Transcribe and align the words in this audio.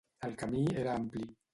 El 0.29 0.33
camí 0.43 0.65
era 0.85 0.97
ampli. 1.03 1.31